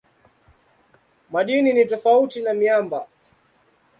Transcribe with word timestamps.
Madini 1.31 1.73
ni 1.73 1.85
tofauti 1.85 2.41
na 2.41 2.53
miamba. 2.53 3.07